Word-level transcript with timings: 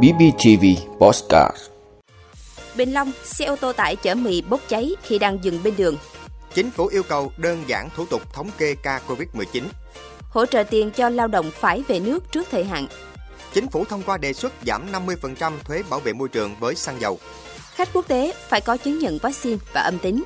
BBTV 0.00 0.64
Postcard 0.98 1.56
Bình 2.76 2.92
Long, 2.92 3.12
xe 3.24 3.44
ô 3.44 3.56
tô 3.56 3.72
tải 3.72 3.96
chở 3.96 4.14
mì 4.14 4.42
bốc 4.42 4.60
cháy 4.68 4.90
khi 5.02 5.18
đang 5.18 5.44
dừng 5.44 5.62
bên 5.62 5.74
đường. 5.76 5.96
Chính 6.54 6.70
phủ 6.70 6.86
yêu 6.86 7.02
cầu 7.02 7.32
đơn 7.36 7.64
giản 7.66 7.88
thủ 7.96 8.06
tục 8.06 8.34
thống 8.34 8.50
kê 8.58 8.74
ca 8.82 9.00
Covid-19. 9.08 9.62
Hỗ 10.30 10.46
trợ 10.46 10.62
tiền 10.62 10.90
cho 10.90 11.08
lao 11.08 11.28
động 11.28 11.50
phải 11.54 11.82
về 11.88 12.00
nước 12.00 12.32
trước 12.32 12.48
thời 12.50 12.64
hạn. 12.64 12.86
Chính 13.52 13.68
phủ 13.68 13.84
thông 13.84 14.02
qua 14.02 14.18
đề 14.18 14.32
xuất 14.32 14.52
giảm 14.66 14.92
50% 14.92 15.52
thuế 15.64 15.82
bảo 15.90 16.00
vệ 16.00 16.12
môi 16.12 16.28
trường 16.28 16.54
với 16.60 16.74
xăng 16.74 17.00
dầu. 17.00 17.18
Khách 17.74 17.88
quốc 17.92 18.08
tế 18.08 18.34
phải 18.48 18.60
có 18.60 18.76
chứng 18.76 18.98
nhận 18.98 19.18
vaccine 19.18 19.58
và 19.72 19.80
âm 19.80 19.98
tính. 19.98 20.22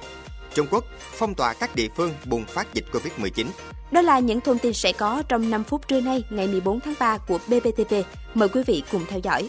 Trung 0.54 0.66
Quốc 0.70 0.84
phong 0.98 1.34
tỏa 1.34 1.52
các 1.52 1.74
địa 1.74 1.88
phương 1.96 2.14
bùng 2.24 2.44
phát 2.44 2.74
dịch 2.74 2.84
Covid-19. 2.92 3.46
Đó 3.90 4.02
là 4.02 4.18
những 4.18 4.40
thông 4.40 4.58
tin 4.58 4.72
sẽ 4.72 4.92
có 4.92 5.22
trong 5.28 5.50
5 5.50 5.64
phút 5.64 5.88
trưa 5.88 6.00
nay 6.00 6.24
ngày 6.30 6.48
14 6.48 6.80
tháng 6.80 6.94
3 6.98 7.18
của 7.18 7.38
BBTV. 7.46 7.94
Mời 8.34 8.48
quý 8.48 8.62
vị 8.66 8.82
cùng 8.92 9.02
theo 9.08 9.18
dõi. 9.18 9.48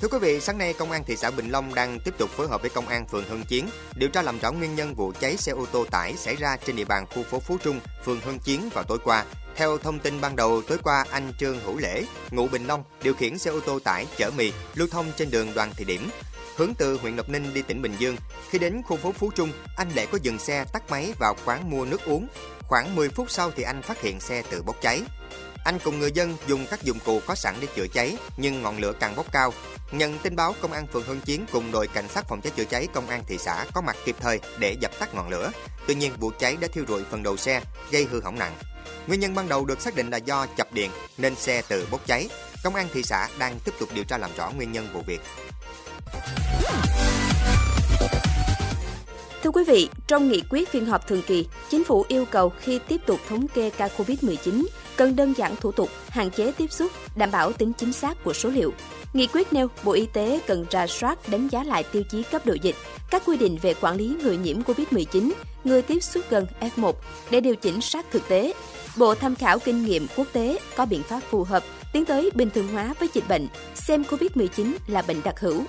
Thưa 0.00 0.08
quý 0.08 0.18
vị, 0.18 0.40
sáng 0.40 0.58
nay 0.58 0.72
Công 0.72 0.90
an 0.90 1.04
thị 1.04 1.16
xã 1.16 1.30
Bình 1.30 1.48
Long 1.50 1.74
đang 1.74 2.00
tiếp 2.00 2.14
tục 2.18 2.30
phối 2.30 2.48
hợp 2.48 2.60
với 2.60 2.70
Công 2.70 2.88
an 2.88 3.06
phường 3.06 3.24
Hưng 3.28 3.44
Chiến 3.44 3.66
điều 3.94 4.08
tra 4.08 4.22
làm 4.22 4.38
rõ 4.38 4.52
nguyên 4.52 4.74
nhân 4.74 4.94
vụ 4.94 5.12
cháy 5.20 5.36
xe 5.36 5.52
ô 5.52 5.66
tô 5.72 5.84
tải 5.90 6.16
xảy 6.16 6.36
ra 6.36 6.56
trên 6.66 6.76
địa 6.76 6.84
bàn 6.84 7.06
khu 7.14 7.22
phố 7.22 7.40
Phú 7.40 7.58
Trung, 7.64 7.80
phường 8.04 8.20
Hưng 8.20 8.38
Chiến 8.38 8.68
vào 8.74 8.84
tối 8.84 8.98
qua. 9.04 9.24
Theo 9.56 9.78
thông 9.78 9.98
tin 9.98 10.20
ban 10.20 10.36
đầu, 10.36 10.62
tối 10.62 10.78
qua 10.82 11.04
anh 11.10 11.32
Trương 11.38 11.60
Hữu 11.60 11.78
Lễ, 11.78 12.04
ngụ 12.30 12.48
Bình 12.48 12.66
Long, 12.66 12.84
điều 13.02 13.14
khiển 13.14 13.38
xe 13.38 13.50
ô 13.50 13.60
tô 13.60 13.78
tải 13.78 14.06
chở 14.16 14.30
mì 14.36 14.52
lưu 14.74 14.88
thông 14.90 15.06
trên 15.16 15.30
đường 15.30 15.54
Đoàn 15.54 15.70
Thị 15.76 15.84
Điểm, 15.84 16.10
hướng 16.58 16.74
từ 16.78 16.98
huyện 17.02 17.16
Lộc 17.16 17.28
Ninh 17.28 17.54
đi 17.54 17.62
tỉnh 17.62 17.82
Bình 17.82 17.94
Dương. 17.98 18.16
Khi 18.50 18.58
đến 18.58 18.82
khu 18.82 18.96
phố 18.96 19.12
Phú 19.12 19.30
Trung, 19.34 19.52
anh 19.76 19.88
Lệ 19.94 20.06
có 20.06 20.18
dừng 20.22 20.38
xe 20.38 20.64
tắt 20.72 20.90
máy 20.90 21.12
vào 21.18 21.36
quán 21.44 21.70
mua 21.70 21.84
nước 21.84 22.04
uống. 22.04 22.28
Khoảng 22.60 22.96
10 22.96 23.08
phút 23.08 23.30
sau 23.30 23.50
thì 23.56 23.62
anh 23.62 23.82
phát 23.82 24.00
hiện 24.00 24.20
xe 24.20 24.42
tự 24.50 24.62
bốc 24.62 24.76
cháy. 24.82 25.02
Anh 25.64 25.78
cùng 25.84 25.98
người 25.98 26.12
dân 26.12 26.36
dùng 26.46 26.66
các 26.70 26.82
dụng 26.82 26.98
cụ 27.04 27.20
có 27.26 27.34
sẵn 27.34 27.54
để 27.60 27.66
chữa 27.76 27.86
cháy, 27.86 28.16
nhưng 28.36 28.62
ngọn 28.62 28.78
lửa 28.78 28.92
càng 29.00 29.16
bốc 29.16 29.32
cao. 29.32 29.52
Nhận 29.92 30.18
tin 30.18 30.36
báo, 30.36 30.54
công 30.60 30.72
an 30.72 30.86
phường 30.86 31.04
Hưng 31.04 31.20
Chiến 31.20 31.46
cùng 31.52 31.72
đội 31.72 31.86
cảnh 31.86 32.08
sát 32.08 32.24
phòng 32.28 32.40
cháy 32.40 32.52
chữa 32.56 32.64
cháy 32.64 32.86
công 32.94 33.08
an 33.08 33.22
thị 33.26 33.38
xã 33.38 33.64
có 33.74 33.80
mặt 33.80 33.96
kịp 34.04 34.16
thời 34.20 34.40
để 34.58 34.76
dập 34.80 34.98
tắt 34.98 35.14
ngọn 35.14 35.28
lửa. 35.28 35.50
Tuy 35.86 35.94
nhiên, 35.94 36.12
vụ 36.18 36.30
cháy 36.38 36.56
đã 36.60 36.68
thiêu 36.68 36.84
rụi 36.88 37.04
phần 37.10 37.22
đầu 37.22 37.36
xe, 37.36 37.60
gây 37.90 38.04
hư 38.04 38.20
hỏng 38.20 38.38
nặng. 38.38 38.56
Nguyên 39.06 39.20
nhân 39.20 39.34
ban 39.34 39.48
đầu 39.48 39.64
được 39.64 39.80
xác 39.80 39.94
định 39.94 40.10
là 40.10 40.16
do 40.16 40.46
chập 40.56 40.72
điện 40.72 40.90
nên 41.18 41.34
xe 41.34 41.62
tự 41.62 41.88
bốc 41.90 42.06
cháy. 42.06 42.28
Công 42.64 42.74
an 42.74 42.88
thị 42.92 43.02
xã 43.02 43.28
đang 43.38 43.58
tiếp 43.64 43.72
tục 43.80 43.88
điều 43.94 44.04
tra 44.04 44.18
làm 44.18 44.30
rõ 44.36 44.50
nguyên 44.50 44.72
nhân 44.72 44.88
vụ 44.92 45.02
việc. 45.06 45.20
Thưa 49.42 49.50
quý 49.50 49.64
vị, 49.64 49.88
trong 50.06 50.28
nghị 50.28 50.42
quyết 50.50 50.68
phiên 50.68 50.86
họp 50.86 51.06
thường 51.06 51.22
kỳ, 51.26 51.46
chính 51.70 51.84
phủ 51.84 52.04
yêu 52.08 52.24
cầu 52.24 52.52
khi 52.60 52.78
tiếp 52.88 53.00
tục 53.06 53.20
thống 53.28 53.48
kê 53.48 53.70
ca 53.70 53.88
COVID-19 53.96 54.64
cần 54.96 55.16
đơn 55.16 55.34
giản 55.36 55.56
thủ 55.56 55.72
tục, 55.72 55.88
hạn 56.08 56.30
chế 56.30 56.52
tiếp 56.52 56.72
xúc, 56.72 56.92
đảm 57.16 57.30
bảo 57.30 57.52
tính 57.52 57.72
chính 57.72 57.92
xác 57.92 58.24
của 58.24 58.32
số 58.32 58.48
liệu. 58.48 58.72
Nghị 59.12 59.26
quyết 59.26 59.52
nêu 59.52 59.68
Bộ 59.84 59.92
Y 59.92 60.06
tế 60.06 60.40
cần 60.46 60.66
ra 60.70 60.86
soát 60.86 61.28
đánh 61.28 61.48
giá 61.48 61.64
lại 61.64 61.84
tiêu 61.92 62.02
chí 62.10 62.22
cấp 62.22 62.46
độ 62.46 62.54
dịch, 62.62 62.76
các 63.10 63.22
quy 63.26 63.36
định 63.36 63.58
về 63.62 63.74
quản 63.80 63.96
lý 63.96 64.16
người 64.22 64.36
nhiễm 64.36 64.62
COVID-19, 64.62 65.32
người 65.64 65.82
tiếp 65.82 66.00
xúc 66.00 66.24
gần 66.30 66.46
F1 66.60 66.92
để 67.30 67.40
điều 67.40 67.56
chỉnh 67.56 67.80
sát 67.80 68.06
thực 68.10 68.28
tế. 68.28 68.52
Bộ 68.96 69.14
tham 69.14 69.34
khảo 69.34 69.58
kinh 69.58 69.84
nghiệm 69.84 70.06
quốc 70.16 70.26
tế 70.32 70.58
có 70.76 70.86
biện 70.86 71.02
pháp 71.02 71.20
phù 71.30 71.44
hợp 71.44 71.64
tiến 71.92 72.04
tới 72.04 72.30
bình 72.34 72.50
thường 72.50 72.68
hóa 72.68 72.94
với 73.00 73.08
dịch 73.14 73.28
bệnh, 73.28 73.46
xem 73.74 74.02
COVID-19 74.02 74.72
là 74.86 75.02
bệnh 75.02 75.22
đặc 75.24 75.40
hữu. 75.40 75.64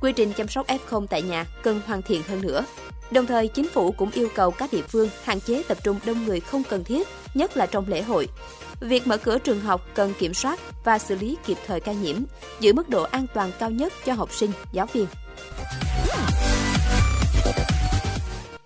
Quy 0.00 0.12
trình 0.12 0.32
chăm 0.32 0.48
sóc 0.48 0.66
F0 0.66 1.06
tại 1.06 1.22
nhà 1.22 1.46
cần 1.62 1.80
hoàn 1.86 2.02
thiện 2.02 2.22
hơn 2.22 2.42
nữa. 2.42 2.64
Đồng 3.10 3.26
thời, 3.26 3.48
chính 3.48 3.68
phủ 3.68 3.92
cũng 3.92 4.10
yêu 4.10 4.28
cầu 4.34 4.50
các 4.50 4.72
địa 4.72 4.82
phương 4.82 5.08
hạn 5.24 5.40
chế 5.40 5.62
tập 5.68 5.78
trung 5.84 5.98
đông 6.06 6.24
người 6.24 6.40
không 6.40 6.62
cần 6.68 6.84
thiết, 6.84 7.08
nhất 7.34 7.56
là 7.56 7.66
trong 7.66 7.88
lễ 7.88 8.02
hội. 8.02 8.28
Việc 8.80 9.06
mở 9.06 9.16
cửa 9.16 9.38
trường 9.38 9.60
học 9.60 9.86
cần 9.94 10.14
kiểm 10.18 10.34
soát 10.34 10.60
và 10.84 10.98
xử 10.98 11.16
lý 11.16 11.36
kịp 11.46 11.58
thời 11.66 11.80
ca 11.80 11.92
nhiễm, 11.92 12.16
giữ 12.60 12.72
mức 12.72 12.88
độ 12.88 13.02
an 13.02 13.26
toàn 13.34 13.50
cao 13.58 13.70
nhất 13.70 13.92
cho 14.04 14.12
học 14.12 14.34
sinh, 14.34 14.50
giáo 14.72 14.86
viên. 14.92 15.06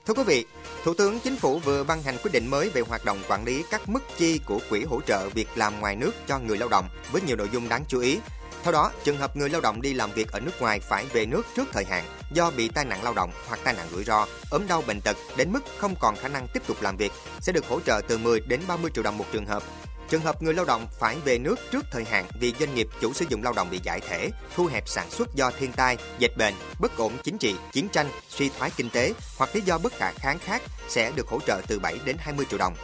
Thưa 0.06 0.14
quý 0.14 0.23
vị, 0.27 0.46
Thủ 0.85 0.95
tướng 0.95 1.20
Chính 1.20 1.36
phủ 1.36 1.58
vừa 1.58 1.85
ban 1.85 2.02
hành 2.02 2.17
quyết 2.23 2.33
định 2.33 2.51
mới 2.51 2.70
về 2.70 2.80
hoạt 2.80 3.05
động 3.05 3.18
quản 3.29 3.45
lý 3.45 3.64
các 3.70 3.89
mức 3.89 4.02
chi 4.18 4.41
của 4.46 4.61
quỹ 4.70 4.85
hỗ 4.85 5.01
trợ 5.01 5.29
việc 5.29 5.48
làm 5.55 5.80
ngoài 5.80 5.96
nước 5.96 6.12
cho 6.29 6.39
người 6.39 6.57
lao 6.57 6.68
động 6.68 6.89
với 7.12 7.23
nhiều 7.23 7.36
nội 7.36 7.48
dung 7.52 7.68
đáng 7.68 7.85
chú 7.89 8.01
ý. 8.01 8.18
Theo 8.62 8.73
đó, 8.73 8.92
trường 9.05 9.17
hợp 9.17 9.36
người 9.36 9.48
lao 9.48 9.61
động 9.61 9.83
đi 9.83 9.95
làm 9.95 10.12
việc 10.12 10.33
ở 10.33 10.40
nước 10.40 10.61
ngoài 10.61 10.80
phải 10.80 11.06
về 11.12 11.27
nước 11.27 11.46
trước 11.56 11.68
thời 11.73 11.84
hạn 11.84 12.05
do 12.33 12.50
bị 12.50 12.68
tai 12.68 12.84
nạn 12.84 13.02
lao 13.02 13.14
động 13.14 13.30
hoặc 13.48 13.61
tai 13.64 13.74
nạn 13.74 13.86
rủi 13.92 14.05
ro, 14.05 14.27
ốm 14.50 14.62
đau 14.68 14.83
bệnh 14.86 15.00
tật 15.00 15.17
đến 15.36 15.52
mức 15.52 15.61
không 15.78 15.95
còn 16.00 16.17
khả 16.17 16.28
năng 16.28 16.48
tiếp 16.48 16.62
tục 16.67 16.77
làm 16.80 16.96
việc 16.96 17.12
sẽ 17.40 17.52
được 17.52 17.68
hỗ 17.68 17.80
trợ 17.80 18.00
từ 18.08 18.18
10 18.18 18.40
đến 18.40 18.61
30 18.68 18.90
triệu 18.95 19.05
đồng 19.05 19.18
một 19.18 19.24
trường 19.33 19.46
hợp. 19.46 19.62
Trường 20.08 20.20
hợp 20.20 20.42
người 20.42 20.55
lao 20.55 20.64
động 20.64 20.86
phải 21.00 21.17
về 21.24 21.39
nước 21.39 21.56
trước 21.73 21.86
thời 21.90 22.05
hạn 22.05 22.24
vì 22.40 22.55
doanh 22.61 22.74
nghiệp 22.74 22.89
chủ 23.00 23.12
sử 23.12 23.24
dụng 23.28 23.42
lao 23.42 23.52
động 23.52 23.70
bị 23.70 23.80
giải 23.83 24.00
thể, 24.00 24.30
thu 24.55 24.67
hẹp 24.67 24.89
sản 24.89 25.11
xuất 25.11 25.34
do 25.34 25.50
thiên 25.58 25.73
tai, 25.73 25.96
dịch 26.18 26.36
bệnh, 26.36 26.55
bất 26.80 26.96
ổn 26.96 27.12
chính 27.24 27.39
trị, 27.39 27.55
chiến 27.73 27.89
tranh, 27.89 28.06
suy 28.29 28.50
thoái 28.58 28.70
kinh 28.77 28.90
tế 28.90 29.12
hoặc 29.39 29.50
lý 29.55 29.61
do 29.61 29.79
bất 29.79 29.92
khả 29.96 30.12
kháng 30.12 30.39
khác 30.39 30.62
sẽ 30.89 31.12
được 31.17 31.29
hỗ 31.29 31.40
trợ 31.46 31.61
từ 31.67 31.79
7 31.79 31.98
đến 32.05 32.17
20 32.18 32.46
triệu 32.50 32.58
đồng. 32.58 32.74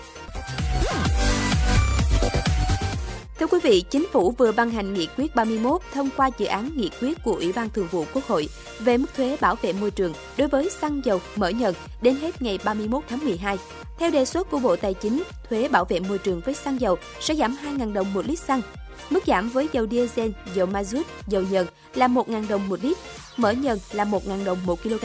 Thưa 3.39 3.47
quý 3.47 3.59
vị, 3.63 3.85
Chính 3.91 4.07
phủ 4.13 4.31
vừa 4.31 4.53
ban 4.53 4.71
hành 4.71 4.95
nghị 4.95 5.09
quyết 5.17 5.35
31 5.35 5.81
thông 5.95 6.09
qua 6.17 6.31
dự 6.39 6.47
án 6.47 6.71
nghị 6.77 6.91
quyết 7.01 7.19
của 7.25 7.33
Ủy 7.33 7.53
ban 7.53 7.71
Thường 7.71 7.89
vụ 7.91 8.05
Quốc 8.15 8.25
hội 8.27 8.49
về 8.79 8.97
mức 8.97 9.07
thuế 9.17 9.37
bảo 9.41 9.55
vệ 9.63 9.73
môi 9.73 9.91
trường 9.91 10.13
đối 10.37 10.49
với 10.49 10.71
xăng 10.71 11.05
dầu 11.05 11.21
mỡ 11.37 11.49
nhờn 11.49 11.75
đến 12.01 12.17
hết 12.17 12.43
ngày 12.43 12.59
31 12.65 13.03
tháng 13.09 13.25
12. 13.25 13.59
Theo 13.99 14.11
đề 14.11 14.25
xuất 14.25 14.51
của 14.51 14.59
Bộ 14.59 14.77
Tài 14.77 14.95
chính, 14.95 15.23
thuế 15.49 15.69
bảo 15.69 15.85
vệ 15.85 16.01
môi 16.01 16.19
trường 16.19 16.41
với 16.41 16.55
xăng 16.55 16.81
dầu 16.81 16.97
sẽ 17.21 17.35
giảm 17.35 17.57
2.000 17.65 17.93
đồng 17.93 18.15
một 18.15 18.27
lít 18.27 18.39
xăng. 18.39 18.61
Mức 19.11 19.25
giảm 19.27 19.49
với 19.49 19.69
dầu 19.73 19.87
diesel, 19.91 20.31
dầu 20.55 20.67
ma 20.67 20.85
rút, 20.85 21.07
dầu 21.29 21.43
nhờn 21.51 21.67
là 21.95 22.09
1.000 22.09 22.49
đồng 22.49 22.69
một 22.69 22.79
lít, 22.83 22.97
mỡ 23.37 23.51
nhờn 23.51 23.79
là 23.93 24.05
1.000 24.05 24.45
đồng 24.45 24.59
một 24.67 24.83
kg, 24.83 25.05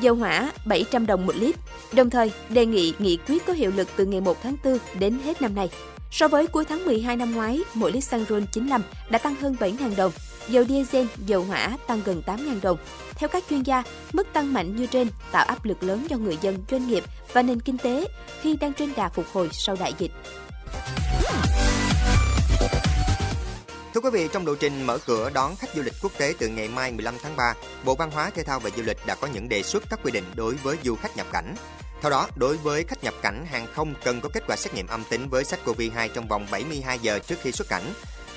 dầu 0.00 0.14
hỏa 0.14 0.52
700 0.66 1.06
đồng 1.06 1.26
một 1.26 1.36
lít. 1.36 1.56
Đồng 1.92 2.10
thời, 2.10 2.32
đề 2.48 2.66
nghị 2.66 2.92
nghị 2.98 3.18
quyết 3.28 3.46
có 3.46 3.52
hiệu 3.52 3.70
lực 3.76 3.88
từ 3.96 4.06
ngày 4.06 4.20
1 4.20 4.42
tháng 4.42 4.56
4 4.64 4.78
đến 4.98 5.18
hết 5.24 5.42
năm 5.42 5.54
nay. 5.54 5.70
So 6.12 6.28
với 6.28 6.46
cuối 6.46 6.64
tháng 6.64 6.84
12 6.84 7.16
năm 7.16 7.34
ngoái, 7.34 7.60
mỗi 7.74 7.92
lít 7.92 8.04
xăng 8.04 8.24
RON 8.24 8.46
95 8.52 8.82
đã 9.10 9.18
tăng 9.18 9.34
hơn 9.34 9.56
7.000 9.60 9.96
đồng, 9.96 10.12
dầu 10.48 10.64
diesel, 10.64 11.06
dầu 11.26 11.44
hỏa 11.44 11.76
tăng 11.86 12.00
gần 12.04 12.22
8.000 12.26 12.60
đồng. 12.62 12.78
Theo 13.14 13.28
các 13.28 13.44
chuyên 13.50 13.62
gia, 13.62 13.82
mức 14.12 14.26
tăng 14.32 14.52
mạnh 14.52 14.76
như 14.76 14.86
trên 14.86 15.08
tạo 15.32 15.44
áp 15.44 15.64
lực 15.64 15.82
lớn 15.82 16.06
cho 16.10 16.16
người 16.16 16.38
dân, 16.40 16.64
doanh 16.70 16.88
nghiệp 16.88 17.04
và 17.32 17.42
nền 17.42 17.60
kinh 17.60 17.78
tế 17.78 18.04
khi 18.40 18.56
đang 18.56 18.72
trên 18.72 18.92
đà 18.96 19.08
phục 19.08 19.26
hồi 19.32 19.48
sau 19.52 19.76
đại 19.80 19.94
dịch. 19.98 20.12
Thưa 23.94 24.00
quý 24.00 24.10
vị, 24.12 24.28
trong 24.32 24.46
lộ 24.46 24.54
trình 24.54 24.86
mở 24.86 24.98
cửa 25.06 25.30
đón 25.34 25.56
khách 25.56 25.74
du 25.74 25.82
lịch 25.82 25.94
quốc 26.02 26.12
tế 26.18 26.34
từ 26.38 26.48
ngày 26.48 26.68
mai 26.68 26.92
15 26.92 27.14
tháng 27.22 27.36
3, 27.36 27.54
Bộ 27.84 27.94
Văn 27.94 28.10
hóa, 28.10 28.30
Thể 28.30 28.42
thao 28.42 28.60
và 28.60 28.70
Du 28.76 28.82
lịch 28.82 29.06
đã 29.06 29.14
có 29.14 29.28
những 29.34 29.48
đề 29.48 29.62
xuất 29.62 29.82
các 29.90 30.00
quy 30.04 30.12
định 30.12 30.24
đối 30.34 30.54
với 30.54 30.76
du 30.84 30.96
khách 30.96 31.16
nhập 31.16 31.26
cảnh. 31.32 31.54
Theo 32.02 32.10
đó, 32.10 32.28
đối 32.36 32.56
với 32.56 32.84
khách 32.84 33.04
nhập 33.04 33.14
cảnh 33.22 33.46
hàng 33.46 33.66
không 33.74 33.94
cần 34.04 34.20
có 34.20 34.28
kết 34.28 34.42
quả 34.48 34.56
xét 34.56 34.74
nghiệm 34.74 34.86
âm 34.86 35.04
tính 35.10 35.28
với 35.28 35.44
SARS-CoV-2 35.44 36.08
trong 36.14 36.28
vòng 36.28 36.46
72 36.50 36.98
giờ 36.98 37.18
trước 37.18 37.36
khi 37.42 37.52
xuất 37.52 37.68
cảnh. 37.68 37.82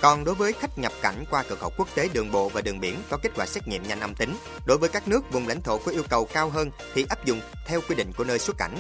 Còn 0.02 0.24
đối 0.24 0.36
với 0.36 0.54
khách 0.54 0.78
nhập 0.78 0.92
cảnh 1.02 1.26
qua 1.30 1.44
cửa 1.50 1.56
khẩu 1.56 1.72
quốc 1.78 1.88
tế 1.96 2.10
đường 2.14 2.32
bộ 2.32 2.50
và 2.50 2.62
đường 2.62 2.80
biển 2.80 2.96
có 3.10 3.18
kết 3.18 3.32
quả 3.36 3.46
xét 3.46 3.68
nghiệm 3.68 3.88
nhanh 3.88 4.00
âm 4.00 4.16
tính. 4.16 4.36
Đối 4.66 4.78
với 4.78 4.90
các 4.90 5.08
nước 5.08 5.32
vùng 5.32 5.48
lãnh 5.48 5.62
thổ 5.62 5.78
có 5.78 5.92
yêu 5.92 6.04
cầu 6.10 6.26
cao 6.34 6.50
hơn 6.50 6.72
thì 6.94 7.06
áp 7.10 7.26
dụng 7.26 7.42
theo 7.68 7.82
quy 7.90 7.96
định 7.96 8.12
của 8.18 8.24
nơi 8.24 8.40
xuất 8.40 8.58
cảnh. 8.58 8.78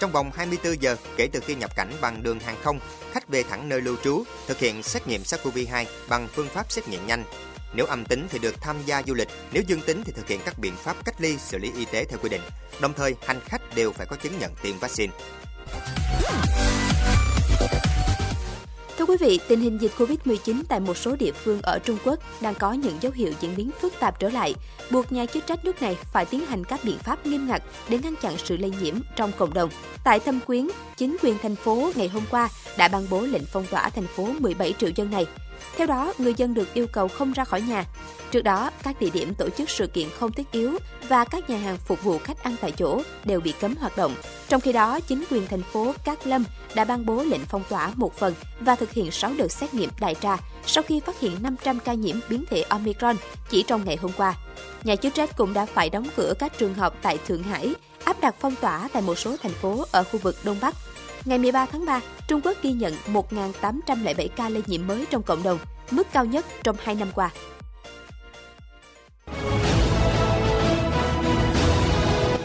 Trong 0.00 0.12
vòng 0.12 0.30
24 0.34 0.82
giờ 0.82 0.96
kể 1.16 1.28
từ 1.32 1.40
khi 1.40 1.54
nhập 1.54 1.76
cảnh 1.76 1.92
bằng 2.00 2.22
đường 2.22 2.40
hàng 2.40 2.56
không, 2.62 2.80
khách 3.12 3.28
về 3.28 3.42
thẳng 3.42 3.68
nơi 3.68 3.80
lưu 3.80 3.96
trú 4.04 4.24
thực 4.46 4.58
hiện 4.58 4.82
xét 4.82 5.06
nghiệm 5.06 5.22
SARS-CoV-2 5.22 5.84
bằng 6.08 6.28
phương 6.32 6.48
pháp 6.48 6.72
xét 6.72 6.88
nghiệm 6.88 7.06
nhanh. 7.06 7.24
Nếu 7.76 7.86
âm 7.86 8.04
tính 8.04 8.26
thì 8.30 8.38
được 8.38 8.60
tham 8.60 8.76
gia 8.86 9.02
du 9.02 9.14
lịch, 9.14 9.28
nếu 9.52 9.62
dương 9.66 9.80
tính 9.86 10.02
thì 10.04 10.12
thực 10.16 10.28
hiện 10.28 10.40
các 10.44 10.58
biện 10.58 10.72
pháp 10.76 10.96
cách 11.04 11.20
ly 11.20 11.38
xử 11.38 11.58
lý 11.58 11.72
y 11.76 11.84
tế 11.84 12.04
theo 12.04 12.18
quy 12.22 12.28
định. 12.28 12.40
Đồng 12.80 12.92
thời, 12.92 13.14
hành 13.26 13.40
khách 13.44 13.76
đều 13.76 13.92
phải 13.92 14.06
có 14.06 14.16
chứng 14.16 14.38
nhận 14.38 14.52
tiêm 14.62 14.78
vaccine. 14.78 15.12
Thưa 18.98 19.04
quý 19.04 19.16
vị, 19.20 19.40
tình 19.48 19.60
hình 19.60 19.78
dịch 19.78 19.92
Covid-19 19.98 20.62
tại 20.68 20.80
một 20.80 20.96
số 20.96 21.16
địa 21.16 21.32
phương 21.32 21.62
ở 21.62 21.78
Trung 21.78 21.98
Quốc 22.04 22.18
đang 22.40 22.54
có 22.54 22.72
những 22.72 22.96
dấu 23.00 23.12
hiệu 23.12 23.32
diễn 23.40 23.56
biến 23.56 23.70
phức 23.80 23.94
tạp 24.00 24.20
trở 24.20 24.28
lại, 24.28 24.54
buộc 24.90 25.12
nhà 25.12 25.26
chức 25.26 25.46
trách 25.46 25.64
nước 25.64 25.82
này 25.82 25.96
phải 26.12 26.24
tiến 26.24 26.46
hành 26.46 26.64
các 26.64 26.80
biện 26.84 26.98
pháp 26.98 27.26
nghiêm 27.26 27.46
ngặt 27.46 27.62
để 27.88 27.98
ngăn 27.98 28.14
chặn 28.16 28.34
sự 28.44 28.56
lây 28.56 28.72
nhiễm 28.82 28.94
trong 29.16 29.32
cộng 29.38 29.54
đồng. 29.54 29.70
Tại 30.04 30.20
Thâm 30.20 30.40
Quyến, 30.40 30.68
chính 30.96 31.16
quyền 31.22 31.38
thành 31.42 31.56
phố 31.56 31.92
ngày 31.94 32.08
hôm 32.08 32.22
qua 32.30 32.48
đã 32.78 32.88
ban 32.88 33.06
bố 33.10 33.20
lệnh 33.20 33.44
phong 33.52 33.66
tỏa 33.66 33.90
thành 33.90 34.06
phố 34.06 34.28
17 34.38 34.74
triệu 34.78 34.90
dân 34.94 35.10
này 35.10 35.26
theo 35.76 35.86
đó, 35.86 36.14
người 36.18 36.34
dân 36.36 36.54
được 36.54 36.74
yêu 36.74 36.86
cầu 36.86 37.08
không 37.08 37.32
ra 37.32 37.44
khỏi 37.44 37.60
nhà. 37.60 37.84
Trước 38.30 38.42
đó, 38.42 38.70
các 38.82 39.00
địa 39.00 39.10
điểm 39.10 39.34
tổ 39.34 39.48
chức 39.50 39.70
sự 39.70 39.86
kiện 39.86 40.08
không 40.18 40.32
thiết 40.32 40.52
yếu 40.52 40.78
và 41.08 41.24
các 41.24 41.50
nhà 41.50 41.56
hàng 41.56 41.76
phục 41.76 42.02
vụ 42.02 42.18
khách 42.18 42.42
ăn 42.42 42.56
tại 42.60 42.72
chỗ 42.72 43.02
đều 43.24 43.40
bị 43.40 43.52
cấm 43.60 43.74
hoạt 43.76 43.96
động. 43.96 44.14
Trong 44.48 44.60
khi 44.60 44.72
đó, 44.72 45.00
chính 45.00 45.24
quyền 45.30 45.46
thành 45.46 45.62
phố 45.62 45.94
Cát 46.04 46.26
Lâm 46.26 46.44
đã 46.74 46.84
ban 46.84 47.06
bố 47.06 47.24
lệnh 47.24 47.40
phong 47.48 47.62
tỏa 47.68 47.92
một 47.96 48.14
phần 48.16 48.34
và 48.60 48.76
thực 48.76 48.92
hiện 48.92 49.10
6 49.10 49.32
đợt 49.38 49.52
xét 49.52 49.74
nghiệm 49.74 49.90
đại 50.00 50.14
trà 50.14 50.36
sau 50.66 50.82
khi 50.82 51.00
phát 51.00 51.20
hiện 51.20 51.32
500 51.42 51.78
ca 51.84 51.94
nhiễm 51.94 52.16
biến 52.28 52.44
thể 52.50 52.62
Omicron 52.62 53.16
chỉ 53.50 53.62
trong 53.62 53.84
ngày 53.84 53.96
hôm 53.96 54.10
qua. 54.16 54.34
Nhà 54.84 54.96
chức 54.96 55.14
trách 55.14 55.36
cũng 55.36 55.52
đã 55.52 55.66
phải 55.66 55.90
đóng 55.90 56.06
cửa 56.16 56.34
các 56.38 56.58
trường 56.58 56.74
học 56.74 56.96
tại 57.02 57.18
Thượng 57.26 57.42
Hải, 57.42 57.74
áp 58.04 58.20
đặt 58.20 58.34
phong 58.40 58.54
tỏa 58.56 58.88
tại 58.92 59.02
một 59.02 59.18
số 59.18 59.36
thành 59.42 59.52
phố 59.52 59.84
ở 59.92 60.04
khu 60.04 60.18
vực 60.18 60.36
Đông 60.44 60.56
Bắc 60.60 60.74
Ngày 61.24 61.38
13 61.38 61.66
tháng 61.72 61.86
3, 61.86 62.00
Trung 62.28 62.40
Quốc 62.44 62.56
ghi 62.62 62.72
nhận 62.72 62.94
1.807 63.06 64.28
ca 64.36 64.48
lây 64.48 64.62
nhiễm 64.66 64.86
mới 64.86 65.06
trong 65.10 65.22
cộng 65.22 65.42
đồng, 65.42 65.58
mức 65.90 66.06
cao 66.12 66.24
nhất 66.24 66.46
trong 66.62 66.76
2 66.82 66.94
năm 66.94 67.08
qua. 67.14 67.30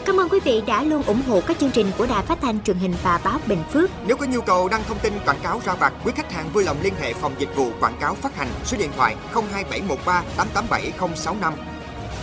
Cảm 0.06 0.20
ơn 0.20 0.30
quý 0.30 0.40
vị 0.44 0.62
đã 0.68 0.84
luôn 0.84 1.04
ủng 1.04 1.22
hộ 1.28 1.42
các 1.48 1.60
chương 1.60 1.72
trình 1.72 1.92
của 1.98 2.06
Đài 2.06 2.24
Phát 2.26 2.38
thanh 2.42 2.64
truyền 2.64 2.78
hình 2.78 2.94
và 3.04 3.20
báo 3.24 3.40
Bình 3.48 3.64
Phước. 3.72 3.90
Nếu 4.08 4.18
có 4.18 4.26
nhu 4.26 4.42
cầu 4.42 4.70
đăng 4.70 4.84
thông 4.88 5.00
tin 5.00 5.14
quảng 5.26 5.40
cáo 5.44 5.62
ra 5.66 5.74
vặt, 5.74 5.94
quý 6.06 6.12
khách 6.16 6.32
hàng 6.32 6.50
vui 6.54 6.64
lòng 6.64 6.78
liên 6.84 6.94
hệ 7.02 7.14
phòng 7.14 7.36
dịch 7.40 7.56
vụ 7.56 7.72
quảng 7.80 7.98
cáo 8.00 8.16
phát 8.16 8.36
hành 8.36 8.48
số 8.66 8.78
điện 8.78 8.90
thoại 8.96 9.16
02713 9.34 10.24
887065. 10.38 11.54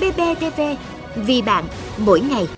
BBTV, 0.01 0.61
vì 1.17 1.43
bạn, 1.43 1.65
mỗi 1.99 2.21
ngày. 2.21 2.49